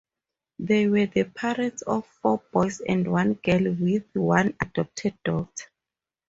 They 0.57 0.87
were 0.89 1.05
the 1.05 1.25
parents 1.25 1.83
of 1.83 2.07
four 2.23 2.41
boys 2.51 2.79
and 2.81 3.11
one 3.11 3.35
girl 3.35 3.65
with 3.79 4.07
one 4.15 4.55
adopted 4.59 5.13
daughter. 5.23 5.67